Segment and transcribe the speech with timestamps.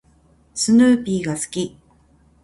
[0.55, 1.77] スヌーピーが好き。